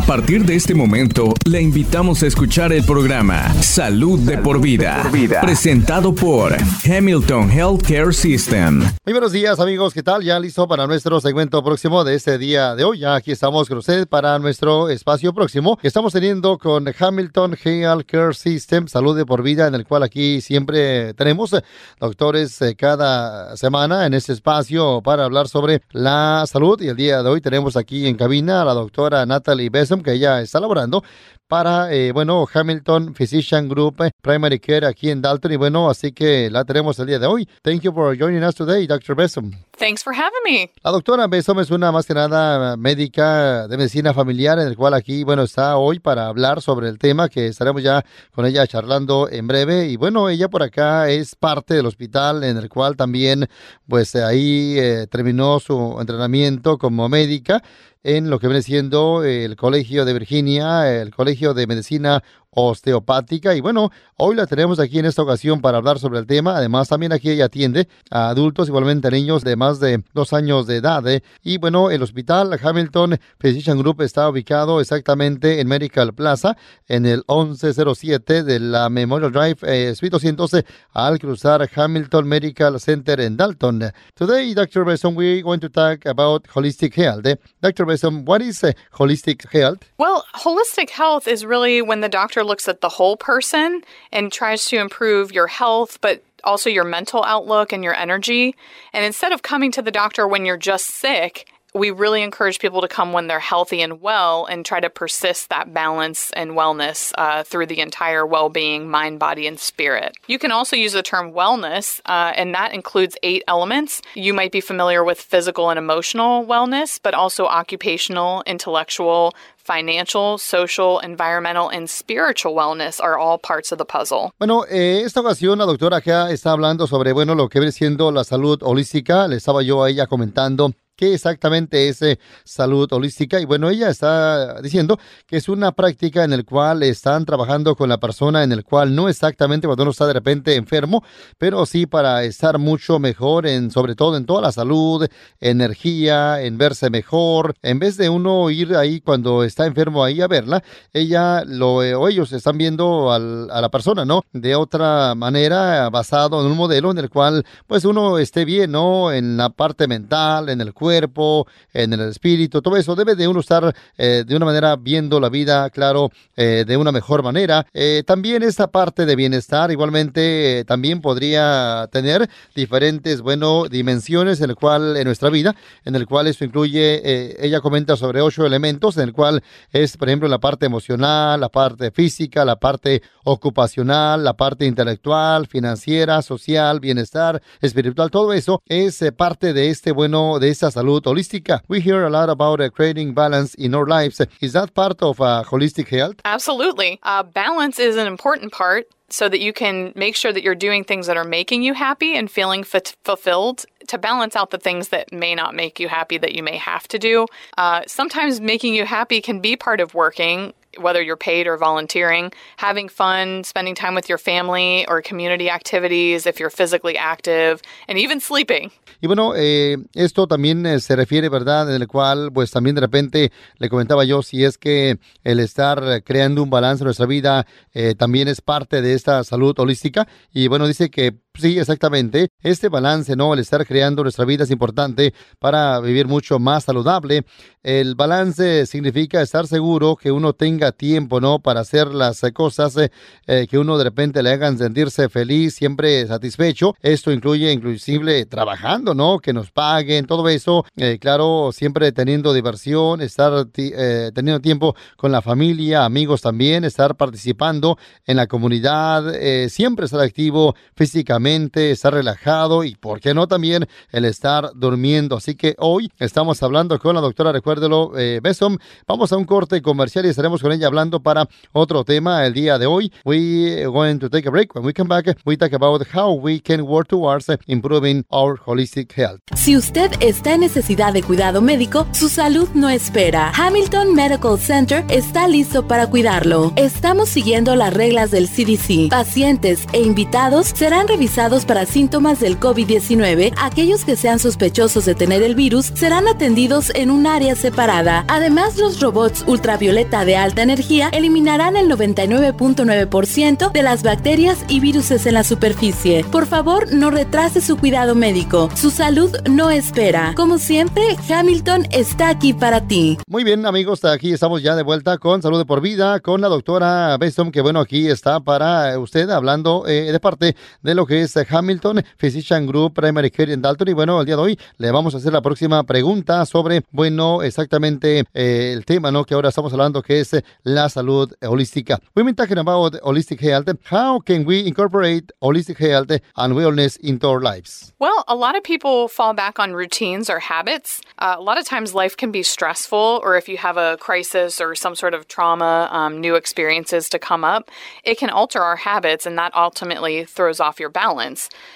[0.00, 5.06] A partir de este momento, le invitamos a escuchar el programa Salud, de, por vida,
[5.42, 8.78] presentado por Hamilton Healthcare System.
[9.04, 10.22] Muy buenos días amigos, ¿qué tal?
[10.22, 13.00] Ya listo para nuestro segmento próximo de este día de hoy.
[13.00, 18.34] Ya aquí estamos con ustedes para nuestro espacio próximo que estamos teniendo con Hamilton Healthcare
[18.34, 21.54] System, Salud de por vida, en el cual aquí siempre tenemos
[22.00, 26.80] doctores eh, cada semana en este espacio para hablar sobre la salud.
[26.80, 29.68] Y el día de hoy tenemos aquí en cabina a la doctora Natalie
[30.02, 31.02] que ella está laborando
[31.50, 35.50] para, eh, bueno, Hamilton Physician Group eh, Primary Care aquí en Dalton.
[35.50, 37.48] Y bueno, así que la tenemos el día de hoy.
[37.62, 39.16] Thank you for joining us today, Dr.
[39.16, 39.50] Besom.
[39.76, 40.70] Thanks for having me.
[40.84, 44.94] La doctora Besom es una más que nada médica de medicina familiar, en el cual
[44.94, 49.28] aquí, bueno, está hoy para hablar sobre el tema que estaremos ya con ella charlando
[49.28, 49.88] en breve.
[49.88, 53.48] Y bueno, ella por acá es parte del hospital en el cual también,
[53.88, 57.60] pues ahí eh, terminó su entrenamiento como médica
[58.02, 63.54] en lo que viene siendo el Colegio de Virginia, el Colegio de Medicina osteopática.
[63.54, 66.56] Y bueno, hoy la tenemos aquí en esta ocasión para hablar sobre el tema.
[66.56, 70.66] Además, también aquí ella atiende a adultos, igualmente a niños de más de dos años
[70.66, 71.06] de edad.
[71.06, 71.22] ¿eh?
[71.42, 76.56] Y bueno, el hospital Hamilton Physician Group está ubicado exactamente en Medical Plaza,
[76.88, 83.20] en el 1107 de la Memorial Drive, eh, Suite 212, al cruzar Hamilton Medical Center
[83.20, 83.92] en Dalton.
[84.14, 84.84] Today, Dr.
[84.84, 87.26] Besson, we're going to talk about holistic health.
[87.26, 87.36] ¿eh?
[87.62, 87.86] Dr.
[87.86, 89.78] Besson, what is uh, holistic health?
[89.98, 94.32] Well, holistic health is really when the doctor doctor looks at the whole person and
[94.32, 98.54] tries to improve your health, but also your mental outlook and your energy.
[98.94, 102.80] And instead of coming to the doctor when you're just sick we really encourage people
[102.80, 107.12] to come when they're healthy and well and try to persist that balance and wellness
[107.16, 110.16] uh, through the entire well being, mind, body, and spirit.
[110.26, 114.02] You can also use the term wellness, uh, and that includes eight elements.
[114.14, 120.98] You might be familiar with physical and emotional wellness, but also occupational, intellectual, financial, social,
[121.00, 124.32] environmental, and spiritual wellness are all parts of the puzzle.
[124.38, 128.10] Bueno, eh, esta ocasión la doctora acá está hablando sobre, bueno, lo que viene siendo
[128.10, 129.28] la salud holística.
[129.28, 133.40] Le estaba yo a ella comentando qué exactamente es eh, salud holística.
[133.40, 137.88] Y bueno, ella está diciendo que es una práctica en la cual están trabajando con
[137.88, 141.02] la persona, en el cual no exactamente cuando uno está de repente enfermo,
[141.38, 145.08] pero sí para estar mucho mejor, en, sobre todo en toda la salud,
[145.40, 147.54] energía, en verse mejor.
[147.62, 150.62] En vez de uno ir ahí cuando está enfermo ahí a verla,
[150.92, 154.22] ella lo, eh, o ellos están viendo a la persona, ¿no?
[154.34, 159.12] De otra manera, basado en un modelo en el cual pues uno esté bien, ¿no?
[159.12, 163.28] En la parte mental, en el cuerpo cuerpo, en el espíritu, todo eso debe de
[163.28, 167.64] uno estar eh, de una manera viendo la vida, claro, eh, de una mejor manera.
[167.72, 174.56] Eh, también esta parte de bienestar igualmente también podría tener diferentes, bueno, dimensiones en el
[174.56, 179.04] cual, en nuestra vida, en el cual esto incluye, ella comenta sobre ocho elementos, en
[179.04, 184.34] el cual es, por ejemplo, la parte emocional, la parte física, la parte ocupacional, la
[184.34, 190.72] parte intelectual, financiera, social, bienestar, espiritual, todo eso es parte de este, bueno, de esta
[190.80, 191.60] salud holística.
[191.68, 194.20] We hear a lot about uh, creating balance in our lives.
[194.40, 196.16] Is that part of uh, holistic health?
[196.24, 196.98] Absolutely.
[197.02, 200.84] Uh, balance is an important part so that you can make sure that you're doing
[200.84, 204.88] things that are making you happy and feeling f- fulfilled to balance out the things
[204.88, 207.26] that may not make you happy that you may have to do.
[207.58, 212.32] Uh, sometimes making you happy can be part of working whether you're paid or volunteering,
[212.56, 217.98] having fun, spending time with your family or community activities if you're physically active, and
[217.98, 218.70] even sleeping.
[219.00, 221.74] Y bueno, eh, esto también eh, se refiere, ¿verdad?
[221.74, 226.02] En el cual, pues también de repente le comentaba yo si es que el estar
[226.04, 230.06] creando un balance en nuestra vida eh, también es parte de esta salud holística.
[230.32, 232.28] Y bueno, dice que Sí, exactamente.
[232.42, 233.32] Este balance, ¿no?
[233.32, 237.24] El estar creando nuestra vida es importante para vivir mucho más saludable.
[237.62, 241.38] El balance significa estar seguro que uno tenga tiempo, ¿no?
[241.38, 242.90] Para hacer las cosas eh,
[243.26, 246.74] eh, que uno de repente le hagan sentirse feliz, siempre satisfecho.
[246.82, 249.18] Esto incluye inclusive trabajando, ¿no?
[249.18, 250.66] Que nos paguen, todo eso.
[250.76, 257.78] Eh, claro, siempre teniendo diversión, estar teniendo tiempo con la familia, amigos también, estar participando
[258.06, 259.14] en la comunidad,
[259.48, 265.16] siempre estar activo físicamente estar relajado y, ¿por qué no también el estar durmiendo?
[265.16, 268.56] Así que hoy estamos hablando con la doctora, recuérdelo, eh, Besom.
[268.86, 272.58] Vamos a un corte comercial y estaremos con ella hablando para otro tema el día
[272.58, 272.92] de hoy.
[273.04, 274.54] We going to take a break.
[274.54, 278.92] When we come back, we talk about how we can work towards improving our holistic
[278.96, 279.20] health.
[279.36, 283.32] Si usted está en necesidad de cuidado médico, su salud no espera.
[283.34, 286.52] Hamilton Medical Center está listo para cuidarlo.
[286.56, 288.90] Estamos siguiendo las reglas del CDC.
[288.90, 291.09] Pacientes e invitados serán revisados
[291.46, 296.90] para síntomas del COVID-19, aquellos que sean sospechosos de tener el virus serán atendidos en
[296.90, 298.04] un área separada.
[298.08, 304.90] Además, los robots ultravioleta de alta energía eliminarán el 99.9% de las bacterias y virus
[304.90, 306.04] en la superficie.
[306.04, 308.48] Por favor, no retrase su cuidado médico.
[308.54, 310.14] Su salud no espera.
[310.16, 312.98] Como siempre, Hamilton está aquí para ti.
[313.06, 316.28] Muy bien, amigos, aquí estamos ya de vuelta con Salud de por Vida, con la
[316.28, 320.99] doctora Beston, que bueno, aquí está para usted hablando eh, de parte de lo que
[321.00, 323.68] es Hamilton Physician Group Primary Care en Dalton.
[323.68, 327.22] Y bueno, el día de hoy le vamos a hacer la próxima pregunta sobre, bueno,
[327.22, 329.04] exactamente eh, el tema, ¿no?
[329.04, 331.78] Que ahora estamos hablando, que es la salud holística.
[331.94, 333.48] We've been talking about holistic health.
[333.70, 337.72] How can we incorporate holistic health and wellness into our lives?
[337.78, 340.80] Well, a lot of people fall back on routines or habits.
[340.98, 344.40] Uh, a lot of times life can be stressful, or if you have a crisis
[344.40, 347.50] or some sort of trauma, um, new experiences to come up,
[347.84, 350.89] it can alter our habits and that ultimately throws off your balance.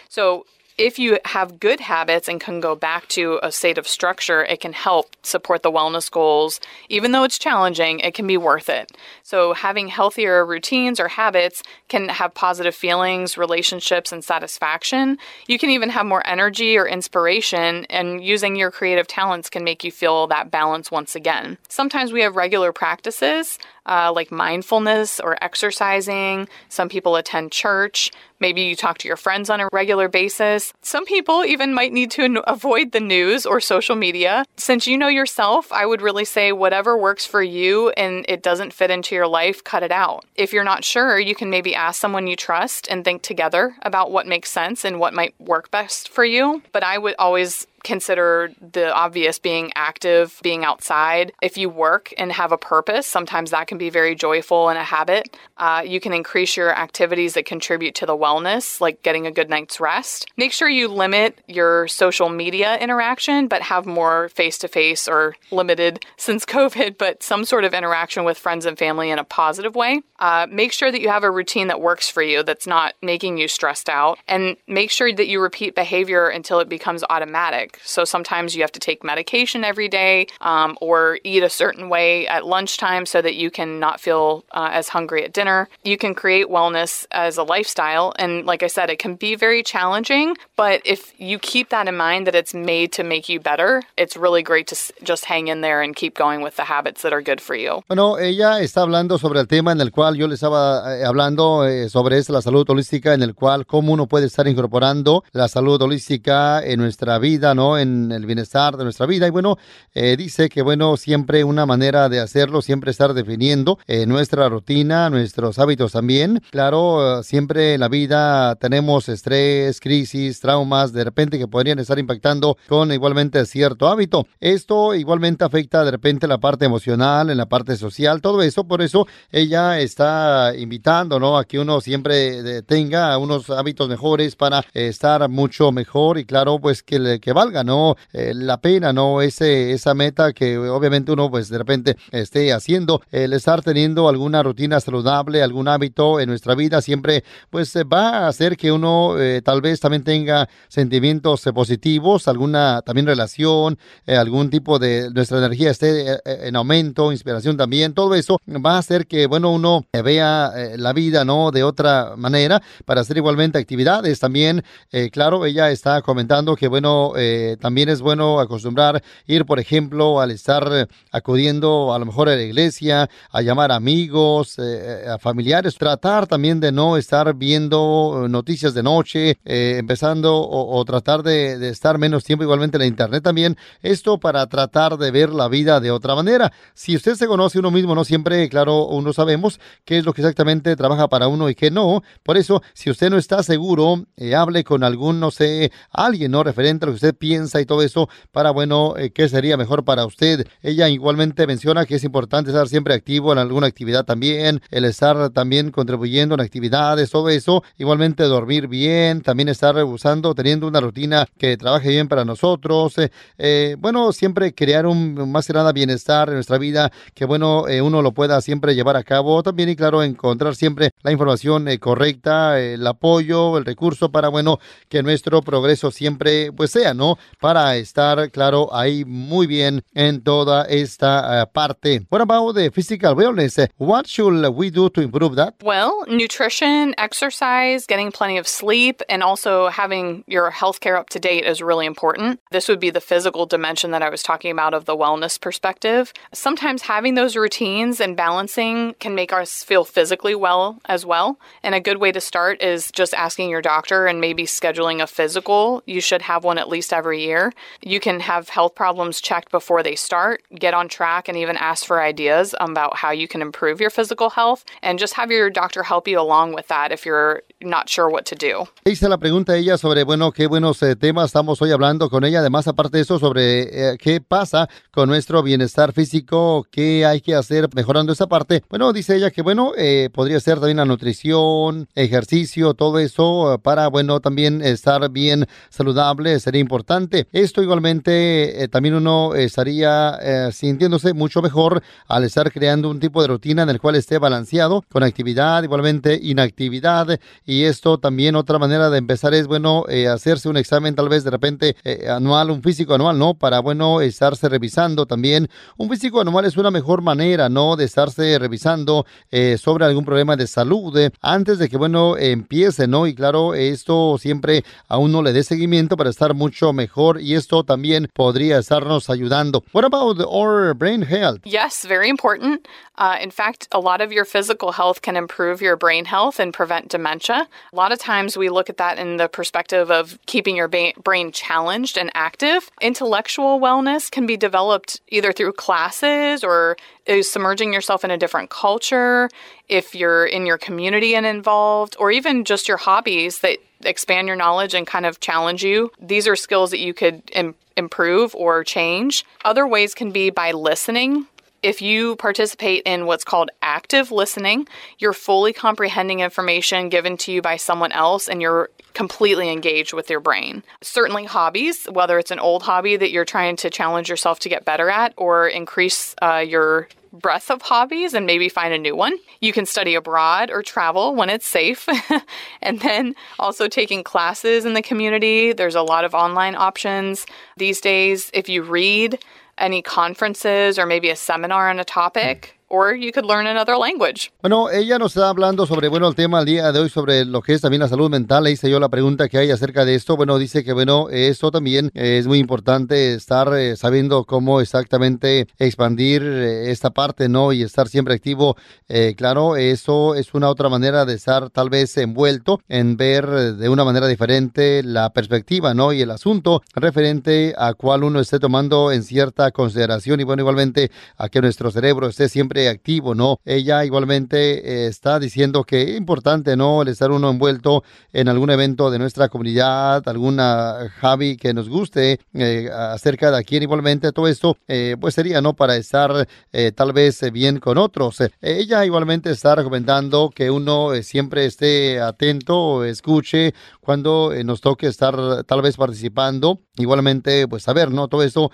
[0.08, 0.46] So,
[0.76, 4.60] if you have good habits and can go back to a state of structure, it
[4.60, 6.58] can help support the wellness goals.
[6.88, 8.90] Even though it's challenging, it can be worth it.
[9.22, 15.18] So, having healthier routines or habits can have positive feelings, relationships, and satisfaction.
[15.46, 19.84] You can even have more energy or inspiration, and using your creative talents can make
[19.84, 21.56] you feel that balance once again.
[21.68, 26.48] Sometimes we have regular practices uh, like mindfulness or exercising.
[26.68, 28.10] Some people attend church.
[28.40, 30.72] Maybe you talk to your friends on a regular basis.
[30.82, 34.44] Some people even might need to avoid the news or social media.
[34.56, 38.72] Since you know yourself, I would really say whatever works for you and it doesn't
[38.72, 40.24] fit into your life, cut it out.
[40.34, 44.10] If you're not sure, you can maybe ask someone you trust and think together about
[44.10, 46.62] what makes sense and what might work best for you.
[46.72, 51.32] But I would always consider the obvious being active, being outside.
[51.40, 54.82] If you work and have a purpose, sometimes that can be very joyful and a
[54.82, 55.36] habit.
[55.58, 59.48] Uh, you can increase your activities that contribute to the wellness, like getting a good
[59.48, 60.26] night's rest.
[60.36, 65.36] Make sure you limit your social media interaction, but have more face to face or
[65.50, 69.74] limited since COVID, but some sort of interaction with friends and family in a positive
[69.74, 70.00] way.
[70.18, 73.36] Uh, make sure that you have a routine that works for you, that's not making
[73.36, 77.73] you stressed out, and make sure that you repeat behavior until it becomes automatic.
[77.82, 82.26] So sometimes you have to take medication every day um, or eat a certain way
[82.28, 85.68] at lunchtime so that you can not feel uh, as hungry at dinner.
[85.84, 88.14] You can create wellness as a lifestyle.
[88.18, 91.96] And like I said, it can be very challenging, but if you keep that in
[91.96, 95.60] mind that it's made to make you better, it's really great to just hang in
[95.60, 97.82] there and keep going with the habits that are good for you.
[97.88, 101.66] Bueno, ella está hablando sobre el tema en el cual yo le estaba eh, hablando
[101.66, 105.48] eh, sobre es la salud holística, en el cual cómo uno puede estar incorporando la
[105.48, 107.63] salud holística en nuestra vida, ¿no?
[107.78, 109.26] En el bienestar de nuestra vida.
[109.26, 109.56] Y bueno,
[109.94, 115.08] eh, dice que bueno, siempre una manera de hacerlo, siempre estar definiendo eh, nuestra rutina,
[115.10, 116.42] nuestros hábitos también.
[116.50, 122.56] Claro, siempre en la vida tenemos estrés, crisis, traumas, de repente que podrían estar impactando
[122.68, 124.26] con igualmente cierto hábito.
[124.40, 128.64] Esto igualmente afecta de repente la parte emocional, en la parte social, todo eso.
[128.64, 131.38] Por eso ella está invitando, ¿no?
[131.38, 136.82] A que uno siempre tenga unos hábitos mejores para estar mucho mejor y claro, pues
[136.82, 137.96] que, que valga ¿no?
[138.12, 139.20] Eh, la pena, ¿no?
[139.20, 144.42] Ese, esa meta que obviamente uno pues de repente esté haciendo, el estar teniendo alguna
[144.42, 149.20] rutina saludable, algún hábito en nuestra vida siempre pues eh, va a hacer que uno
[149.20, 155.70] eh, tal vez también tenga sentimientos positivos, alguna también relación, algún tipo de nuestra energía
[155.70, 160.92] esté en aumento, inspiración también, todo eso va a hacer que bueno uno vea la
[160.92, 161.50] vida, ¿no?
[161.50, 164.64] De otra manera para hacer igualmente actividades también,
[165.12, 170.30] claro, ella está comentando que bueno, eh, también es bueno acostumbrar ir, por ejemplo, al
[170.30, 175.76] estar eh, acudiendo a lo mejor a la iglesia, a llamar amigos, eh, a familiares,
[175.76, 182.24] tratar también de no estar viendo noticias de noche, empezando o, tratar de, estar menos
[182.24, 183.56] tiempo igualmente en la internet también.
[183.82, 186.52] Esto para tratar de ver la vida de otra manera.
[186.74, 190.22] Si usted se conoce uno mismo, no siempre, claro, uno sabemos qué es lo que
[190.22, 192.02] exactamente trabaja para uno y qué no.
[192.22, 194.04] Por eso, si usted no está seguro,
[194.36, 196.42] hable con algún, no sé, alguien, ¿no?
[196.42, 199.82] Referente a lo que usted piensa y todo eso para, bueno, eh, qué sería mejor
[199.82, 200.46] para usted.
[200.62, 205.30] Ella igualmente menciona que es importante estar siempre activo en alguna actividad también, el estar
[205.30, 207.62] también contribuyendo en actividades, todo eso.
[207.78, 212.98] Igualmente dormir bien, también estar usando, teniendo una rutina que trabaje bien para nosotros.
[212.98, 217.64] Eh, eh, bueno, siempre crear un más que nada bienestar en nuestra vida, que bueno,
[217.82, 219.42] uno lo pueda siempre llevar a cabo.
[219.42, 224.58] También, y claro, encontrar siempre la información correcta, el apoyo, el recurso para, bueno,
[224.90, 227.13] que nuestro progreso siempre pues sea, ¿no?
[227.40, 232.06] Para estar, claro, ahí muy bien en toda esta uh, parte.
[232.08, 233.68] What about the physical wellness?
[233.76, 235.54] What should we do to improve that?
[235.62, 241.18] Well, nutrition, exercise, getting plenty of sleep, and also having your health care up to
[241.18, 242.40] date is really important.
[242.50, 246.12] This would be the physical dimension that I was talking about of the wellness perspective.
[246.32, 251.38] Sometimes having those routines and balancing can make us feel physically well as well.
[251.62, 255.06] And a good way to start is just asking your doctor and maybe scheduling a
[255.06, 255.82] physical.
[255.86, 257.52] You should have one at least every year.
[257.82, 261.84] You can have health problems checked before they start, get on track, and even ask
[261.84, 265.82] for ideas about how you can improve your physical health and just have your doctor
[265.82, 268.68] help you along with that if you're not sure what to do.
[268.84, 272.24] Hice la pregunta a ella sobre, bueno, qué buenos eh, temas estamos hoy hablando con
[272.24, 272.40] ella.
[272.40, 277.34] Además, aparte de eso, sobre eh, qué pasa con nuestro bienestar físico, qué hay que
[277.34, 278.62] hacer mejorando esa parte.
[278.68, 283.88] Bueno, dice ella que, bueno, eh, podría ser también la nutrición, ejercicio, todo eso para,
[283.88, 287.26] bueno, también estar bien saludable sería importante.
[287.32, 293.62] Esto igualmente también uno estaría sintiéndose mucho mejor al estar creando un tipo de rutina
[293.62, 298.98] en el cual esté balanceado con actividad, igualmente inactividad y esto también otra manera de
[298.98, 302.94] empezar es, bueno, eh, hacerse un examen tal vez de repente eh, anual, un físico
[302.94, 303.34] anual, ¿no?
[303.34, 305.48] Para, bueno, estarse revisando también.
[305.76, 307.76] Un físico anual es una mejor manera, ¿no?
[307.76, 313.06] De estarse revisando eh, sobre algún problema de salud antes de que, bueno, empiece, ¿no?
[313.06, 317.62] Y claro, esto siempre a uno le dé seguimiento para estar mucho mejor y esto
[317.64, 319.62] también podría estarnos ayudando.
[319.72, 321.40] What about our brain health?
[321.44, 322.66] Yes, very important.
[322.96, 326.52] Uh, in fact, a lot of your physical health can improve your brain health and
[326.52, 327.33] prevent dementia.
[327.42, 330.92] A lot of times we look at that in the perspective of keeping your ba-
[331.02, 332.70] brain challenged and active.
[332.80, 336.76] Intellectual wellness can be developed either through classes or
[337.22, 339.28] submerging yourself in a different culture,
[339.68, 344.36] if you're in your community and involved, or even just your hobbies that expand your
[344.36, 345.90] knowledge and kind of challenge you.
[346.00, 349.24] These are skills that you could Im- improve or change.
[349.44, 351.26] Other ways can be by listening
[351.64, 354.68] if you participate in what's called active listening,
[354.98, 360.10] you're fully comprehending information given to you by someone else and you're completely engaged with
[360.10, 360.62] your brain.
[360.82, 364.66] Certainly, hobbies, whether it's an old hobby that you're trying to challenge yourself to get
[364.66, 369.16] better at or increase uh, your breadth of hobbies and maybe find a new one.
[369.40, 371.88] You can study abroad or travel when it's safe.
[372.62, 375.52] and then also taking classes in the community.
[375.52, 377.24] There's a lot of online options
[377.56, 378.30] these days.
[378.34, 379.24] If you read,
[379.58, 384.32] any conferences or maybe a seminar on a topic or you could learn another language.
[384.42, 387.40] Bueno, ella nos está hablando sobre, bueno, el tema del día de hoy, sobre lo
[387.40, 388.44] que es también la salud mental.
[388.44, 390.16] Le hice yo la pregunta que hay acerca de esto.
[390.16, 396.22] Bueno, dice que, bueno, esto también es muy importante estar eh, sabiendo cómo exactamente expandir
[396.22, 397.52] eh, esta parte, ¿no?
[397.52, 398.56] Y estar siempre activo.
[398.88, 403.68] Eh, claro, eso es una otra manera de estar tal vez envuelto en ver de
[403.68, 405.92] una manera diferente la perspectiva, ¿no?
[405.92, 410.90] Y el asunto referente a cuál uno esté tomando en cierta consideración y, bueno, igualmente
[411.16, 413.40] a que nuestro cerebro esté siempre activo, ¿no?
[413.44, 416.82] Ella igualmente eh, está diciendo que es importante, ¿no?
[416.82, 422.20] El estar uno envuelto en algún evento de nuestra comunidad, alguna hobby que nos guste
[422.34, 425.54] eh, acerca de aquí igualmente, todo esto, eh, pues sería, ¿no?
[425.54, 426.26] Para estar
[426.74, 428.18] tal vez bien con otros.
[428.40, 435.62] ella igualmente está recomendando que uno siempre esté atento, escuche cuando nos toque estar tal
[435.62, 436.60] vez participando.
[436.76, 438.08] Igualmente, pues saber, ¿no?
[438.08, 438.50] Todo esto,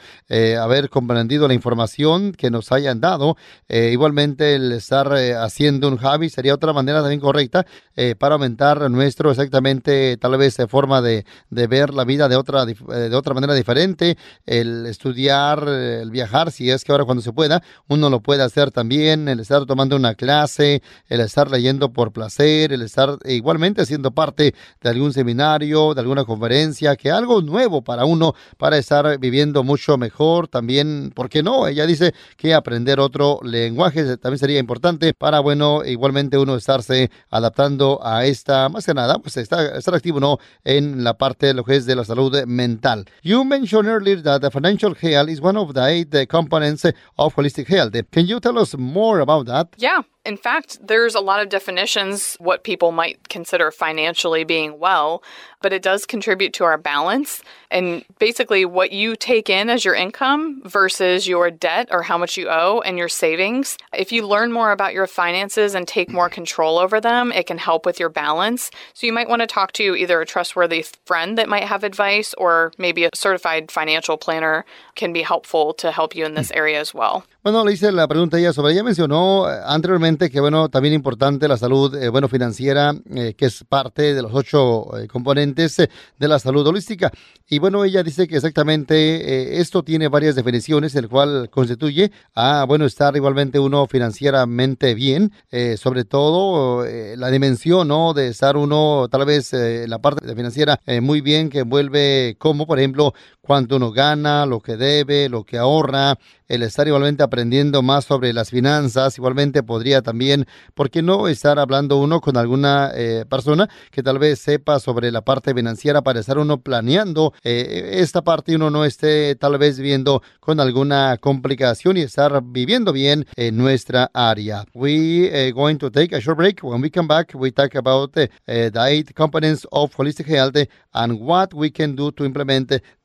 [0.61, 3.37] haber comprendido la información que nos hayan dado.
[3.69, 8.37] Eh, igualmente, el estar eh, haciendo un hobby sería otra manera también correcta eh, para
[8.37, 13.35] aumentar nuestro exactamente, tal vez, forma de, de ver la vida de otra, de otra
[13.35, 14.17] manera diferente.
[14.47, 18.71] El estudiar, el viajar, si es que ahora cuando se pueda, uno lo puede hacer
[18.71, 19.29] también.
[19.29, 24.55] El estar tomando una clase, el estar leyendo por placer, el estar igualmente siendo parte
[24.81, 29.99] de algún seminario, de alguna conferencia, que algo nuevo para uno, para estar viviendo mucho
[29.99, 30.49] mejor.
[30.49, 31.67] También, ¿por qué no?
[31.67, 38.01] Ella dice que aprender otro lenguaje también sería importante para, bueno, igualmente uno estarse adaptando
[38.03, 40.39] a esta, más que nada, pues estar, estar activo, ¿no?
[40.65, 43.07] En la parte de lo que es de la salud mental.
[43.23, 46.85] You mentioned earlier that the financial health is one of the eight components
[47.17, 47.95] of holistic health.
[48.11, 49.69] Can you tell us more about that?
[49.79, 50.03] Yeah.
[50.27, 55.23] In fact, there's a lot of definitions what people might consider financially being well,
[55.63, 59.95] but it does contribute to our balance and basically what you take in as your
[59.95, 63.79] income versus your debt or how much you owe and your savings.
[63.95, 67.59] If you learn more about your finances and take more control over them, it can
[67.59, 68.71] help with your balance.
[68.93, 72.35] So you might want to talk to either a trustworthy friend that might have advice
[72.35, 76.59] or maybe a certified financial planner can be helpful to help you in this hmm.
[76.59, 77.25] area as well.
[77.43, 81.49] Bueno, le hice la pregunta ella sobre, ella mencionó eh, anteriormente que, bueno, también importante
[81.49, 86.39] la salud, eh, bueno, financiera, eh, que es parte de los ocho componentes de la
[86.39, 87.11] salud holística.
[87.49, 92.85] Y bueno, ella dice que exactamente esto tiene varias definiciones, el cual constituye a, bueno,
[92.85, 95.33] estar igualmente uno financieramente bien,
[95.77, 98.15] sobre todo la dimensión, ¿no?
[98.15, 103.15] De estar uno, tal vez, la parte financiera muy bien, que envuelve como, por ejemplo,
[103.51, 106.17] cuánto uno gana, lo que debe, lo que ahorra,
[106.47, 111.59] el estar igualmente aprendiendo más sobre las finanzas, igualmente podría también, ¿por qué no estar
[111.59, 116.21] hablando uno con alguna eh, persona que tal vez sepa sobre la parte financiera para
[116.21, 121.17] estar uno planeando eh, esta parte y uno no esté tal vez viendo con alguna
[121.19, 124.65] complicación y estar viviendo bien en nuestra área.
[124.75, 126.63] We are eh, going to take a short break.
[126.63, 130.55] When we come back, we talk about the eight components of holistic health
[130.93, 132.81] and what we can do to implement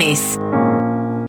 [0.00, 0.59] Brownies.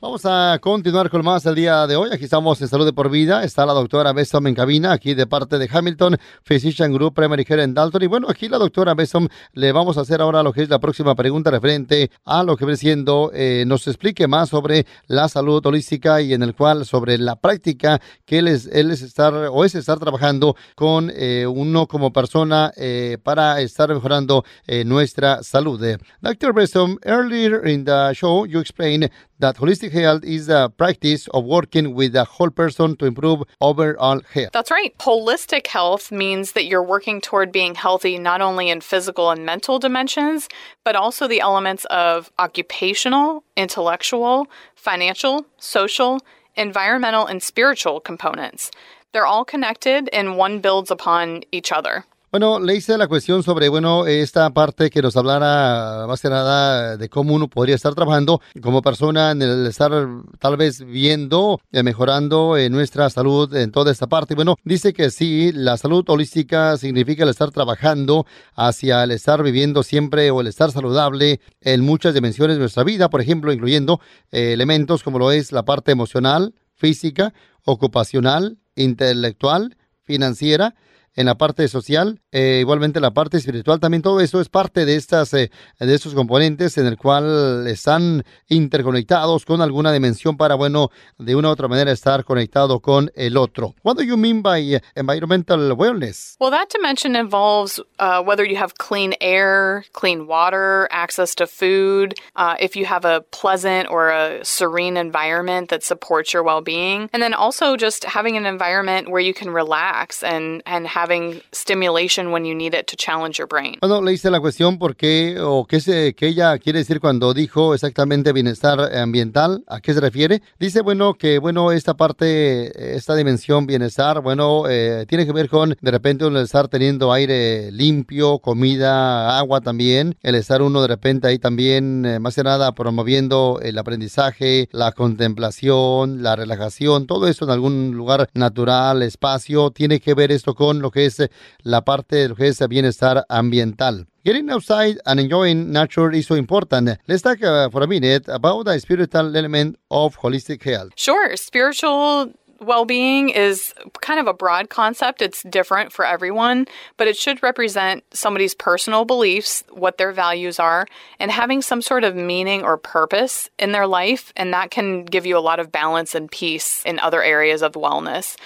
[0.02, 2.10] Vamos a continuar con más el día de hoy.
[2.12, 3.44] Aquí estamos en Salud de por Vida.
[3.44, 7.62] Está la doctora Bessom en cabina, aquí de parte de Hamilton Physician Group Primary Care
[7.62, 8.02] en Dalton.
[8.02, 10.80] Y bueno, aquí la doctora Bessom le vamos a hacer ahora lo que es la
[10.80, 15.64] próxima pregunta referente a lo que viene siendo, eh, nos explique más sobre la salud
[15.64, 19.66] holística y en el cual sobre la práctica que él es, él es estar o
[19.66, 24.46] es estar trabajando con eh, uno como persona eh, para estar mejorando
[24.84, 25.80] nuestra salud.
[26.22, 26.54] Dr.
[26.56, 31.94] Bessom, earlier in the show you explained that holistic health is a practice of working
[31.94, 34.52] with the whole person to improve overall health.
[34.54, 34.96] That's right.
[35.00, 39.80] Holistic health means that you're working toward being healthy not only in physical and mental
[39.80, 40.48] dimensions,
[40.84, 46.20] but also the elements of occupational, intellectual, financial, social,
[46.56, 48.72] environmental, and spiritual components.
[49.12, 52.06] They're all connected and one builds upon each other.
[52.32, 56.96] Bueno, le hice la cuestión sobre, bueno, esta parte que nos hablara más que nada
[56.96, 59.92] de cómo uno podría estar trabajando como persona en el estar
[60.40, 64.34] tal vez viendo, eh, mejorando eh, nuestra salud en toda esta parte.
[64.34, 69.84] Bueno, dice que sí, la salud holística significa el estar trabajando hacia el estar viviendo
[69.84, 74.00] siempre o el estar saludable en muchas dimensiones de nuestra vida, por ejemplo, incluyendo
[74.32, 77.34] eh, elementos como lo es la parte emocional, física,
[77.66, 80.76] ocupacional, intelectual, financiera,
[81.16, 84.96] en la parte social, eh, igualmente la parte espiritual, también todo eso es parte de
[84.96, 90.90] estas eh, de estos componentes en el cual están interconectados con alguna dimensión para bueno
[91.18, 93.76] de una u otra manera estar conectado con el otro.
[93.84, 96.38] What do you mean by uh, environmental wellness?
[96.40, 102.16] Well, that dimension involves uh, whether you have clean air, clean water, access to food,
[102.36, 107.22] uh, if you have a pleasant or a serene environment that supports your well-being, and
[107.22, 112.32] then also just having an environment where you can relax and and have having stimulation
[112.32, 113.78] when you need it to challenge your brain.
[113.82, 117.34] Bueno, le hice la cuestión por qué o qué, se, qué ella quiere decir cuando
[117.34, 120.42] dijo exactamente bienestar ambiental, ¿a qué se refiere?
[120.60, 125.76] Dice, bueno, que bueno, esta parte, esta dimensión bienestar, bueno, eh, tiene que ver con
[125.80, 131.28] de repente uno estar teniendo aire limpio, comida, agua también, el estar uno de repente
[131.28, 137.46] ahí también, eh, más que nada, promoviendo el aprendizaje, la contemplación, la relajación, todo eso
[137.46, 141.30] en algún lugar natural, espacio, tiene que ver esto con lo que es eh,
[141.64, 144.08] la parte de lo que es bienestar ambiental.
[144.24, 147.00] Getting outside and enjoying nature is so important.
[147.08, 150.92] Let's talk uh, for a minute about the spiritual element of holistic health.
[150.96, 151.36] Sure.
[151.36, 155.22] Spiritual well being is kind of a broad concept.
[155.22, 160.86] It's different for everyone, but it should represent somebody's personal beliefs, what their values are,
[161.20, 164.32] and having some sort of meaning or purpose in their life.
[164.36, 167.74] And that can give you a lot of balance and peace in other areas of
[167.74, 168.38] wellness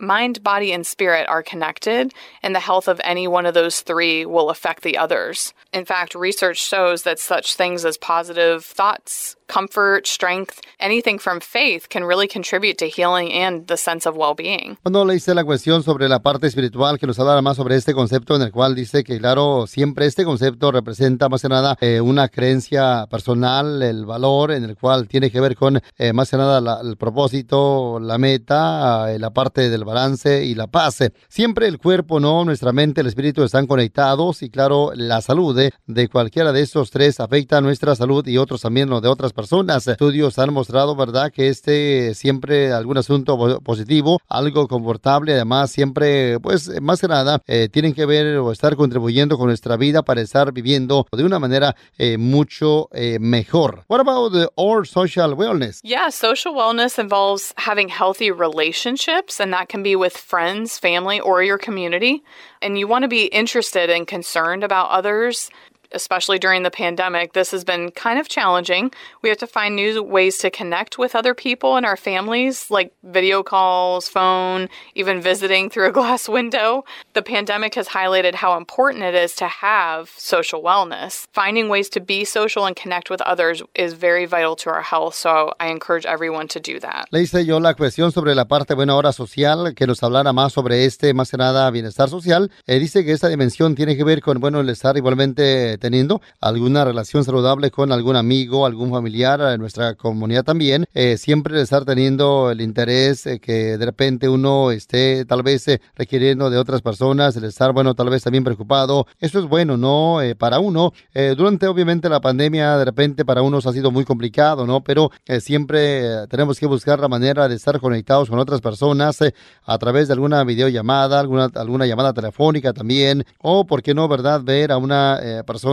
[0.00, 4.24] mind, body, and spirit are connected, and the health of any one of those three
[4.24, 5.52] will affect the others.
[5.72, 11.88] In fact, research shows that such things as positive thoughts, comfort, strength, anything from faith
[11.88, 14.78] can really contribute to healing and the sense of well-being.
[14.82, 17.92] Cuando le hice la cuestión sobre la parte espiritual, que nos hablara más sobre este
[17.92, 22.00] concepto en el cual dice que, claro, siempre este concepto representa más que nada eh,
[22.00, 26.36] una creencia personal, el valor en el cual tiene que ver con eh, más que
[26.36, 30.98] nada la, el propósito, la meta, eh, la parte del balance y la paz.
[31.28, 36.08] Siempre el cuerpo, no, nuestra mente, el espíritu están conectados y claro, la salud de
[36.08, 39.39] cualquiera de estos tres afecta a nuestra salud y otros también lo de otras personas
[39.40, 39.86] personas.
[39.86, 46.68] Estudios han mostrado, ¿verdad?, que este siempre algún asunto positivo, algo confortable, además siempre, pues,
[46.82, 50.52] más que nada, eh, tienen que ver o estar contribuyendo con nuestra vida para estar
[50.52, 53.84] viviendo de una manera eh, mucho eh, mejor.
[53.88, 55.80] What about the or social wellness?
[55.82, 61.42] Yeah, social wellness involves having healthy relationships, and that can be with friends, family, or
[61.42, 62.22] your community.
[62.60, 65.48] And you want to be interested and concerned about others
[65.92, 68.90] especially during the pandemic, this has been kind of challenging.
[69.22, 72.92] We have to find new ways to connect with other people and our families, like
[73.02, 76.84] video calls, phone, even visiting through a glass window.
[77.14, 81.26] The pandemic has highlighted how important it is to have social wellness.
[81.32, 85.14] Finding ways to be social and connect with others is very vital to our health,
[85.14, 87.06] so I encourage everyone to do that.
[87.10, 90.52] Le hice yo la cuestión sobre la parte buena hora social, que nos hablara más
[90.52, 92.50] sobre este, más que nada, bienestar social.
[92.66, 96.84] Eh, dice que esta dimensión tiene que ver con, bueno, el estar igualmente teniendo alguna
[96.84, 102.50] relación saludable con algún amigo, algún familiar en nuestra comunidad también, eh, siempre estar teniendo
[102.50, 107.36] el interés eh, que de repente uno esté tal vez eh, requiriendo de otras personas,
[107.36, 109.06] el estar, bueno, tal vez también preocupado.
[109.18, 110.18] Eso es bueno, ¿no?
[110.38, 110.92] para uno,
[111.36, 114.82] durante obviamente la pandemia, de repente para unos ha sido muy complicado, ¿no?
[114.82, 119.18] Pero siempre tenemos que buscar la manera de estar conectados con otras personas
[119.64, 124.42] a través de alguna videollamada, alguna, alguna llamada telefónica también, o, ¿por qué no, verdad?
[124.42, 125.69] Ver a una persona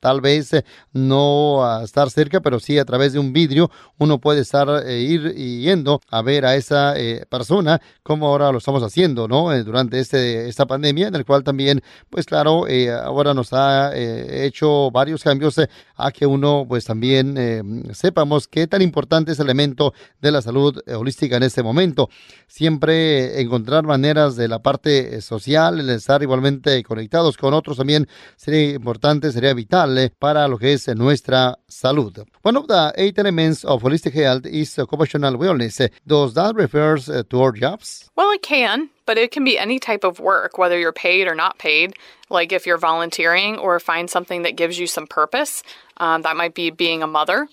[0.00, 4.40] tal vez eh, no estar cerca, pero sí a través de un vidrio uno puede
[4.40, 9.28] estar eh, ir yendo a ver a esa eh, persona como ahora lo estamos haciendo,
[9.28, 9.52] ¿no?
[9.64, 12.66] durante este, esta pandemia, en el cual también, pues claro,
[13.04, 15.56] ahora nos ha hecho varios cambios
[16.04, 20.80] a que uno pues también sepamos qué tan importante es el elemento de la salud
[20.94, 22.08] holística en este momento.
[22.46, 28.74] Siempre encontrar maneras de la parte social, el estar igualmente conectados con otros también sería
[28.74, 32.12] importante sería vital eh, para lo que es nuestra salud.
[32.42, 35.90] One of the eight elements of holistic health is occupational wellness.
[36.04, 38.10] Does that refer uh, to our jobs?
[38.16, 41.34] Well, it can, but it can be any type of work, whether you're paid or
[41.34, 41.94] not paid.
[42.30, 45.62] Like if you're volunteering or find something that gives you some purpose,
[45.98, 47.48] um, that might be being a mother.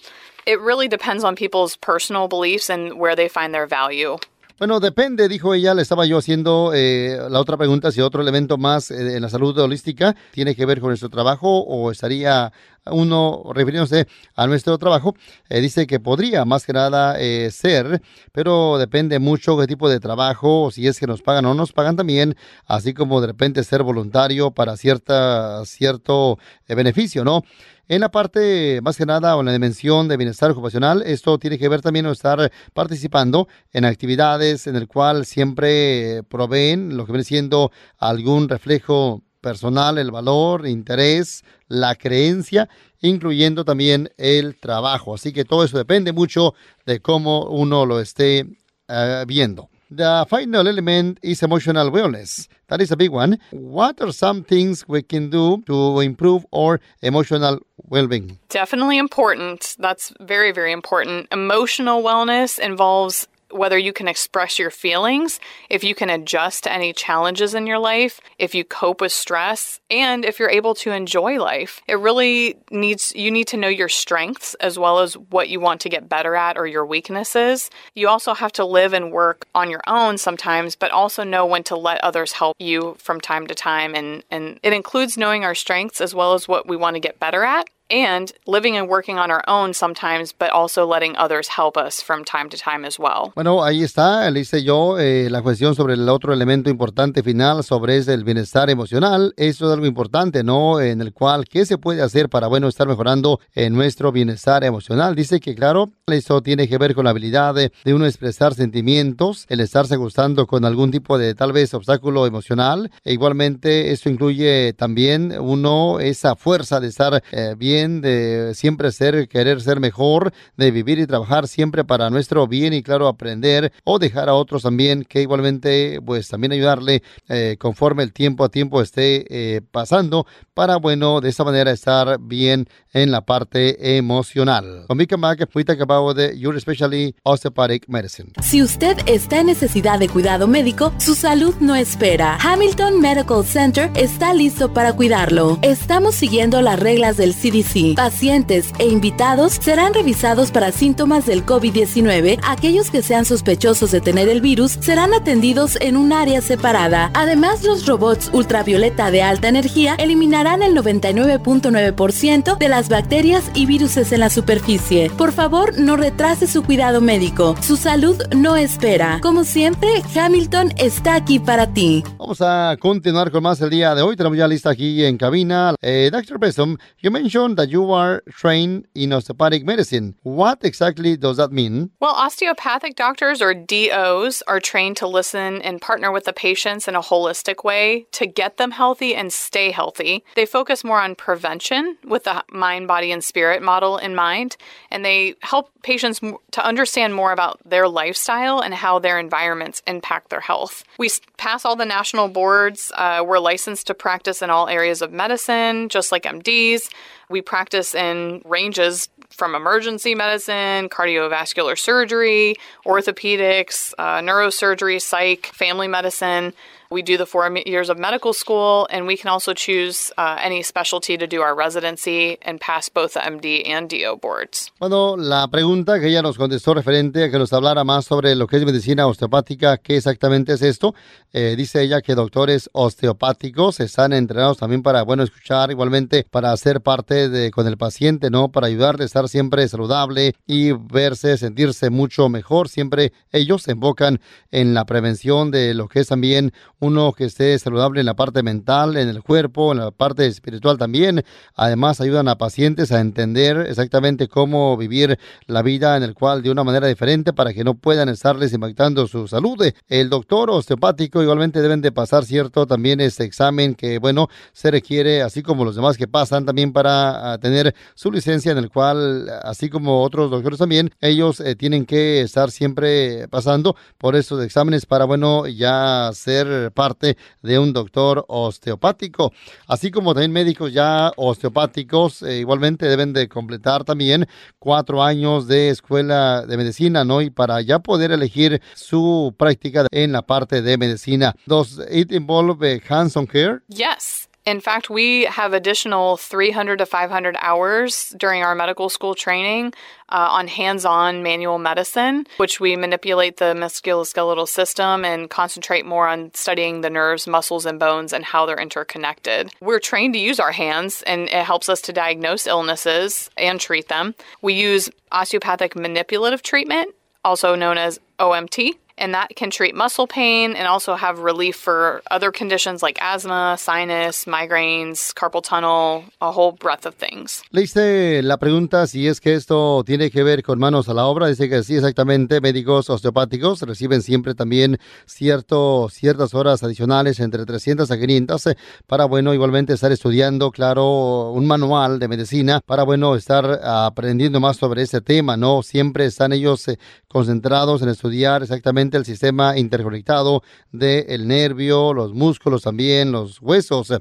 [0.45, 4.17] It really depends on people's personal beliefs and where they find their value.
[4.59, 8.57] Bueno, depende, dijo ella, le estaba yo haciendo eh, la otra pregunta, si otro elemento
[8.57, 12.51] más eh, en la salud holística tiene que ver con nuestro trabajo o estaría
[12.91, 15.15] uno refiriéndose a nuestro trabajo,
[15.47, 17.15] eh, dice que podría más que nada
[17.51, 18.01] ser,
[18.33, 21.71] pero depende mucho qué tipo de trabajo, si es que nos pagan o no nos
[21.71, 27.43] pagan también, así como de repente ser voluntario para cierta, cierto beneficio, ¿no?
[27.89, 31.58] En la parte, más que nada, o en la dimensión de bienestar ocupacional, esto tiene
[31.58, 37.13] que ver también con estar participando en actividades en el cual siempre proveen lo que
[37.13, 42.69] viene siendo algún reflejo personal, el valor, interés, la creencia,
[43.02, 45.15] incluyendo también el trabajo.
[45.15, 46.54] Así que todo eso depende mucho
[46.86, 48.45] de cómo uno lo esté
[48.88, 49.67] eh, viendo.
[49.91, 52.47] The final element is emotional wellness.
[52.67, 53.39] That is a big one.
[53.49, 58.38] What are some things we can do to improve our emotional well being?
[58.49, 59.75] Definitely important.
[59.80, 61.28] That's very, very important.
[61.32, 66.93] Emotional wellness involves whether you can express your feelings, if you can adjust to any
[66.93, 71.39] challenges in your life, if you cope with stress, and if you're able to enjoy
[71.39, 71.81] life.
[71.88, 75.81] It really needs you need to know your strengths as well as what you want
[75.81, 77.69] to get better at or your weaknesses.
[77.95, 81.63] You also have to live and work on your own sometimes, but also know when
[81.63, 85.55] to let others help you from time to time and and it includes knowing our
[85.55, 89.17] strengths as well as what we want to get better at and living and working
[89.17, 92.97] on our own sometimes, but also letting others help us from time to time as
[92.97, 93.32] well.
[93.36, 97.63] Bueno, ahí está, le hice yo eh, la cuestión sobre el otro elemento importante final
[97.63, 99.34] sobre el bienestar emocional.
[99.36, 100.80] Eso es algo importante, ¿no?
[100.80, 105.15] En el cual, ¿qué se puede hacer para, bueno, estar mejorando en nuestro bienestar emocional?
[105.15, 109.60] Dice que, claro, eso tiene que ver con la habilidad de, uno expresar sentimientos, el
[109.60, 112.91] estarse gustando con algún tipo de, tal vez, obstáculo emocional.
[113.04, 119.27] E igualmente, eso incluye también uno esa fuerza de estar eh, bien de siempre ser,
[119.27, 123.99] querer ser mejor, de vivir y trabajar siempre para nuestro bien y claro, aprender o
[123.99, 128.81] dejar a otros también que igualmente pues también ayudarle eh, conforme el tiempo a tiempo
[128.81, 134.85] esté eh, pasando para bueno de esta manera estar bien en la parte emocional.
[134.87, 138.31] Con de Your Especially Osteopathic Medicine.
[138.41, 142.37] Si usted está en necesidad de cuidado médico, su salud no espera.
[142.41, 145.59] Hamilton Medical Center está listo para cuidarlo.
[145.61, 152.39] Estamos siguiendo las reglas del CDC Pacientes e invitados serán revisados para síntomas del COVID-19.
[152.43, 157.12] Aquellos que sean sospechosos de tener el virus serán atendidos en un área separada.
[157.13, 163.97] Además, los robots ultravioleta de alta energía eliminarán el 99.9% de las bacterias y virus
[163.97, 165.10] en la superficie.
[165.17, 167.55] Por favor, no retrase su cuidado médico.
[167.62, 169.19] Su salud no espera.
[169.21, 172.03] Como siempre, Hamilton está aquí para ti.
[172.17, 174.15] Vamos a continuar con más el día de hoy.
[174.15, 175.75] Tenemos ya lista aquí en cabina.
[175.82, 176.39] Eh, Dr.
[176.39, 180.15] Besom, you mentioned that you are trained in osteopathic medicine.
[180.23, 181.91] What exactly does that mean?
[181.99, 186.95] Well, osteopathic doctors or DOs are trained to listen and partner with the patients in
[186.95, 190.23] a holistic way to get them healthy and stay healthy.
[190.35, 194.55] They focus more on prevention with the mind, body, and spirit model in mind,
[194.89, 200.29] and they help patients to understand more about their lifestyle and how their environments impact
[200.29, 200.85] their health.
[200.97, 202.91] We pass all the national boards.
[202.95, 206.89] Uh, we're licensed to practice in all areas of medicine, just like MDs.
[207.29, 216.53] We practice in ranges from emergency medicine, cardiovascular surgery, orthopedics, uh, neurosurgery, psych, family medicine.
[216.91, 220.63] We do the four years of medical school, and we can also choose uh, any
[220.63, 224.71] specialty to do our residency and pass both the MD and DO boards.
[224.80, 228.47] Bueno, la pregunta que ella nos contestó referente a que nos hablara más sobre lo
[228.47, 230.95] que es medicina osteopática, ¿qué exactamente es esto?
[231.32, 236.82] Eh, dice ella que doctores osteopáticos están entrenados también para, bueno, escuchar, igualmente para ser
[236.82, 238.52] parte de con el paciente, ¿no?
[238.52, 242.67] Para ayudarle a estar siempre saludable y verse, sentirse mucho mejor.
[242.67, 247.57] Siempre ellos se enfocan en la prevención de lo que es también uno que esté
[247.59, 251.23] saludable en la parte mental, en el cuerpo, en la parte espiritual también.
[251.55, 256.51] Además, ayudan a pacientes a entender exactamente cómo vivir la vida en el cual de
[256.51, 259.57] una manera diferente para que no puedan estarles impactando su salud.
[259.87, 265.21] El doctor osteopático igualmente deben de pasar cierto también este examen que, bueno, se requiere,
[265.21, 269.29] así como los demás que pasan también para ah, tener su licencia en el cual,
[269.43, 274.85] así como otros doctores también, ellos eh, tienen que estar siempre pasando por esos exámenes
[274.85, 279.32] para, bueno, ya ser parte de un doctor osteopático.
[279.67, 284.27] Así como también médicos ya osteopáticos eh, igualmente deben de completar también
[284.58, 287.21] cuatro años de escuela de medicina, ¿no?
[287.21, 291.36] Y para ya poder elegir su práctica en la parte de medicina.
[291.45, 293.60] ¿Does it involve hands-on care?
[293.67, 294.18] Yes.
[294.49, 299.75] In fact, we have additional 300 to 500 hours during our medical school training
[300.09, 306.07] uh, on hands on manual medicine, which we manipulate the musculoskeletal system and concentrate more
[306.07, 309.51] on studying the nerves, muscles, and bones and how they're interconnected.
[309.62, 313.88] We're trained to use our hands, and it helps us to diagnose illnesses and treat
[313.88, 314.15] them.
[314.41, 320.55] We use osteopathic manipulative treatment, also known as OMT and that can treat muscle pain
[320.55, 326.51] and also have relief for other conditions like asthma, sinus, migraines, carpal tunnel, a whole
[326.51, 327.41] breadth of things.
[327.51, 331.05] Le hice la pregunta si es que esto tiene que ver con manos a la
[331.05, 331.27] obra.
[331.27, 332.41] Dice que sí, exactamente.
[332.41, 338.57] Médicos osteopáticos reciben siempre también cierto, ciertas horas adicionales, entre 300 a 500, eh,
[338.88, 344.57] para, bueno, igualmente estar estudiando, claro, un manual de medicina, para, bueno, estar aprendiendo más
[344.57, 345.63] sobre ese tema, ¿no?
[345.63, 352.63] Siempre están ellos eh, concentrados en estudiar exactamente el sistema interconectado del nervio, los músculos
[352.63, 353.93] también, los huesos.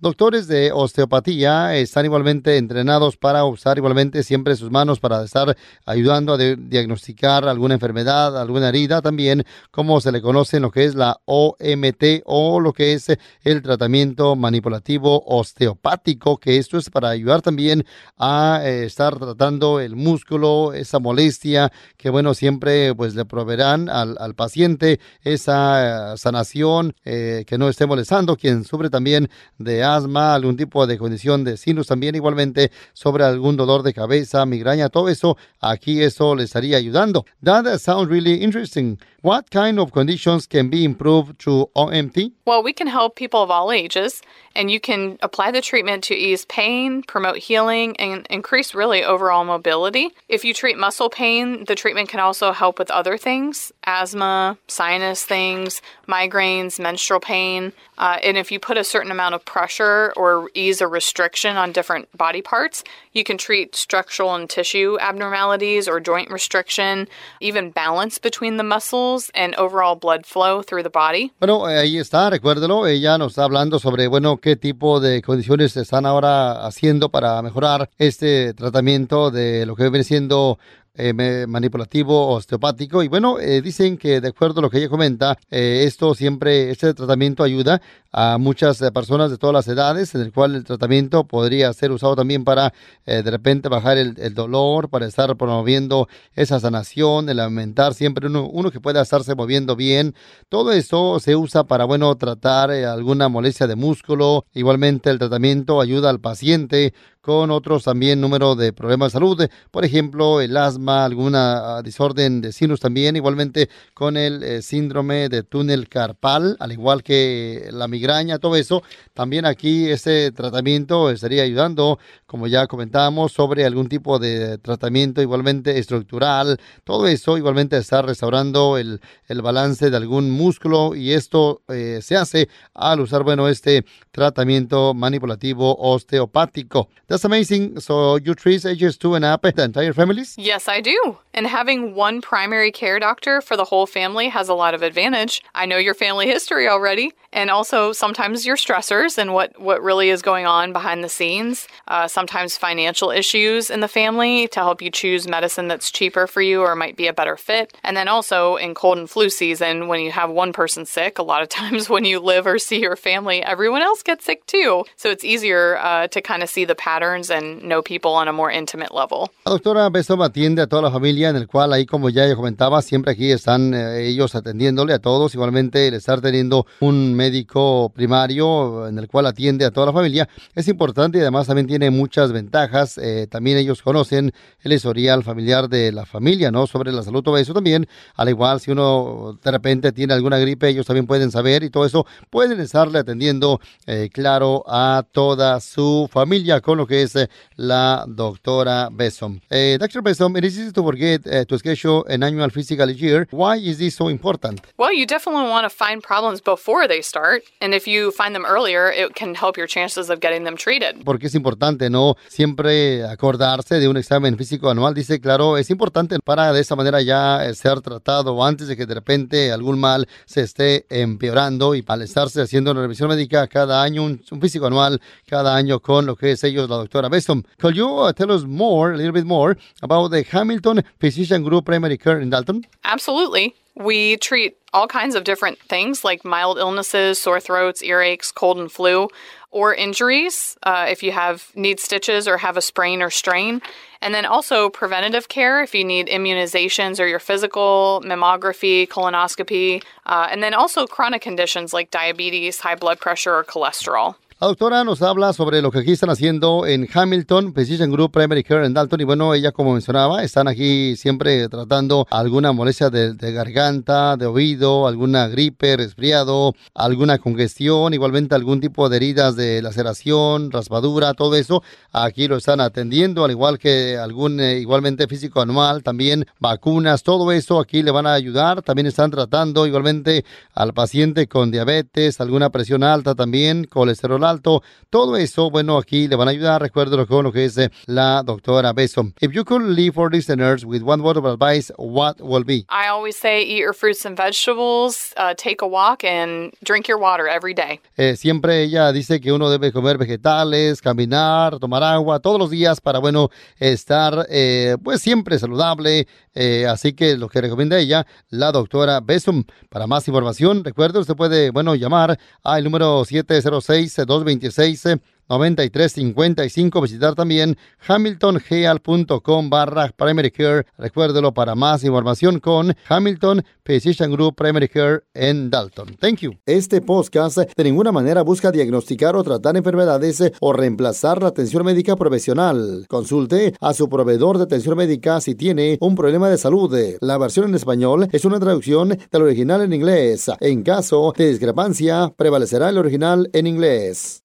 [0.00, 5.56] Doctores de osteopatía están igualmente entrenados para usar igualmente siempre sus manos para estar
[5.86, 9.02] ayudando a diagnosticar alguna enfermedad, alguna herida.
[9.02, 13.08] También, como se le conoce en lo que es la OMT o lo que es
[13.42, 17.84] el tratamiento manipulativo osteopático, que esto es para ayudar también
[18.16, 24.16] a eh, estar tratando el músculo, esa molestia que bueno, siempre pues le proveerán al,
[24.36, 30.56] paciente esa eh, sanación eh, que no esté molestando, quien sufre también de asma, algún
[30.56, 35.36] tipo de condición de sinus también igualmente, sobre algún dolor de cabeza, migraña, todo eso,
[35.60, 37.24] aquí eso le estaría ayudando.
[37.42, 38.98] That sounds really interesting.
[39.22, 42.32] What kind of conditions can be improved through OMT?
[42.46, 44.22] Well, we can help people of all ages,
[44.54, 49.44] and you can apply the treatment to ease pain, promote healing, and increase really overall
[49.44, 50.10] mobility.
[50.28, 55.24] If you treat muscle pain, the treatment can also help with other things asthma, sinus
[55.24, 57.72] things, migraines, menstrual pain.
[57.98, 61.72] Uh, and if you put a certain amount of pressure or ease a restriction on
[61.72, 67.06] different body parts, you can treat structural and tissue abnormalities or joint restriction,
[67.40, 71.30] even balance between the muscles and overall blood flow through the body.
[71.40, 76.06] Bueno, ahí está, recuérdelo, ella nos está hablando sobre, bueno, qué tipo de condiciones están
[76.06, 80.58] ahora haciendo para mejorar este tratamiento de lo que viene siendo
[81.00, 83.04] eh, manipulativo osteopático.
[83.04, 86.72] Y bueno, eh, dicen que de acuerdo a lo que ella comenta, eh, esto siempre,
[86.72, 87.80] este tratamiento ayuda
[88.10, 92.16] a muchas personas de todas las edades, en el cual el tratamiento podría ser usado
[92.16, 92.72] también para
[93.04, 98.80] de repente bajar el, dolor, para estar promoviendo esa sanación, el aumentar siempre uno, que
[98.80, 100.14] pueda estarse moviendo bien.
[100.48, 104.46] Todo esto se usa para, bueno, tratar alguna molestia de músculo.
[104.54, 106.94] Igualmente el tratamiento ayuda al paciente
[107.28, 112.40] con otros también número de problemas de salud, por ejemplo, el asma, alguna ah, desorden
[112.40, 117.86] de sinus también, igualmente con el eh, síndrome de túnel carpal, al igual que la
[117.86, 118.82] migraña, todo eso.
[119.12, 125.78] También aquí ese tratamiento estaría ayudando, como ya comentábamos, sobre algún tipo de tratamiento igualmente
[125.78, 131.98] estructural, todo eso igualmente está restaurando el, el balance de algún músculo y esto eh,
[132.00, 136.88] se hace al usar, bueno, este tratamiento manipulativo osteopático.
[137.18, 137.80] That's amazing.
[137.80, 140.36] So you treat ages two and up the entire families?
[140.38, 141.18] Yes, I do.
[141.34, 145.42] And having one primary care doctor for the whole family has a lot of advantage.
[145.52, 150.10] I know your family history already, and also sometimes your stressors and what, what really
[150.10, 151.66] is going on behind the scenes.
[151.88, 156.40] Uh, sometimes financial issues in the family to help you choose medicine that's cheaper for
[156.40, 157.76] you or might be a better fit.
[157.82, 161.24] And then also in cold and flu season, when you have one person sick, a
[161.24, 164.84] lot of times when you live or see your family, everyone else gets sick too.
[164.94, 168.32] So it's easier uh, to kind of see the pattern and know people on a
[168.32, 169.30] more intimate level.
[169.44, 172.82] La doctora Besom atiende a toda la familia, en el cual ahí, como ya comentaba,
[172.82, 175.34] siempre aquí están eh, ellos atendiéndole a todos.
[175.34, 180.28] Igualmente, el estar teniendo un médico primario en el cual atiende a toda la familia
[180.54, 182.98] es importante y además también tiene muchas ventajas.
[182.98, 186.66] Eh, también ellos conocen el historial familiar de la familia, ¿no?
[186.66, 187.88] Sobre la salud, todo eso también.
[188.16, 191.84] Al igual, si uno de repente tiene alguna gripe, ellos también pueden saber y todo
[191.84, 192.06] eso.
[192.30, 198.04] Pueden estarle atendiendo, eh, claro, a toda su familia con lo que es eh, la
[198.08, 199.40] doctora Besom.
[199.50, 200.02] Eh, Dr.
[200.02, 203.28] Besom, it is easy to forget uh, to schedule an annual physical year.
[203.30, 204.60] Why is this so important?
[204.76, 208.44] Well, you definitely want to find problems before they start, and if you find them
[208.44, 211.04] earlier, it can help your chances of getting them treated.
[211.04, 212.16] Porque es importante, ¿no?
[212.28, 214.94] Siempre acordarse de un examen físico anual.
[214.94, 218.86] Dice, claro, es importante para de esa manera ya eh, ser tratado antes de que
[218.86, 223.82] de repente algún mal se esté empeorando y para estarse haciendo una revisión médica cada
[223.82, 227.44] año, un, un físico anual cada año con lo que es ellos la doctora Besom.
[227.58, 231.66] Could you uh, tell us more, a little bit more, about the Hamilton Physician Group
[231.66, 232.66] Primary Care in Dalton?
[232.84, 233.54] Absolutely.
[233.74, 238.70] We treat all kinds of different things like mild illnesses, sore throats, earaches, cold and
[238.70, 239.08] flu,
[239.50, 243.62] or injuries uh, if you have need stitches or have a sprain or strain.
[244.02, 250.28] And then also preventative care if you need immunizations or your physical, mammography, colonoscopy, uh,
[250.30, 254.16] and then also chronic conditions like diabetes, high blood pressure, or cholesterol.
[254.40, 258.66] Doctora nos habla sobre lo que aquí están haciendo en Hamilton, Precision Group Primary Care
[258.66, 259.00] en Dalton.
[259.00, 264.86] Y bueno, ella, como mencionaba, están aquí siempre tratando alguna molestia de, garganta, de oído,
[264.86, 271.64] alguna gripe, resfriado, alguna congestión, igualmente algún tipo de heridas de laceración, raspadura, todo eso.
[271.90, 277.32] Aquí lo están atendiendo, al igual que algún eh, igualmente físico anual, también vacunas, todo
[277.32, 278.62] eso aquí le van a ayudar.
[278.62, 280.24] También están tratando igualmente
[280.54, 284.62] al paciente con diabetes, alguna presión alta también, colesterol alto.
[284.90, 286.62] Todo eso, bueno, aquí le van a ayudar.
[286.62, 289.12] Recuerden con lo que eh, la doctora Beso.
[289.20, 292.66] If you could leave for listeners with one word of advice, what will be?
[292.68, 296.98] I always say eat your fruits and vegetables, uh, take a walk, and drink your
[296.98, 297.80] water every day.
[297.96, 302.80] Eh, siempre ella dice que uno debe comer vegetales, caminar, tomar agua todos los días
[302.80, 306.06] para, bueno, estar eh, pues siempre saludable.
[306.34, 309.44] Eh, así que lo que recomienda ella, la doctora Besum.
[309.68, 313.92] Para más información, recuerde, usted puede, bueno, llamar al número 706
[314.24, 316.80] 226 9355.
[316.80, 320.66] Visitar también hamiltongeal.com barra primary care.
[320.76, 325.96] Recuérdelo para más información con Hamilton Physician Group Primary Care en Dalton.
[326.00, 326.32] Thank you.
[326.46, 331.96] Este podcast de ninguna manera busca diagnosticar o tratar enfermedades o reemplazar la atención médica
[331.96, 332.86] profesional.
[332.88, 336.74] Consulte a su proveedor de atención médica si tiene un problema de salud.
[337.00, 340.30] La versión en español es una traducción del original en inglés.
[340.40, 344.22] En caso de discrepancia, prevalecerá el original en inglés.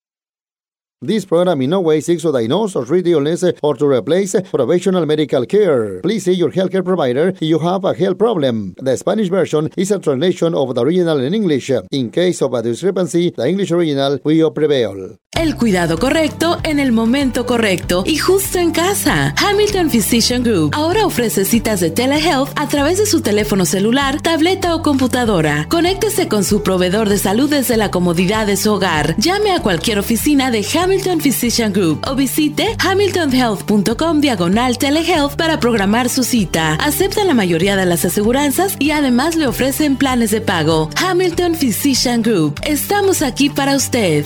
[1.05, 5.05] This program in no way seeks to diagnose or treat illness or to replace professional
[5.05, 5.99] medical care.
[5.99, 8.73] Please see your healthcare provider if you have a health problem.
[8.77, 11.71] The Spanish version is a translation of the original in English.
[11.91, 15.17] In case of a discrepancy, the English original will prevail.
[15.35, 19.33] El cuidado correcto en el momento correcto y justo en casa.
[19.37, 24.75] Hamilton Physician Group ahora ofrece citas de telehealth a través de su teléfono celular, tableta
[24.75, 25.65] o computadora.
[25.69, 29.15] Conéctese con su proveedor de salud desde la comodidad de su hogar.
[29.17, 36.09] Llame a cualquier oficina de Hamilton Physician Group o visite hamiltonhealth.com diagonal telehealth para programar
[36.09, 36.75] su cita.
[36.75, 40.91] Aceptan la mayoría de las aseguranzas y además le ofrecen planes de pago.
[40.95, 42.59] Hamilton Physician Group.
[42.63, 44.25] Estamos aquí para usted.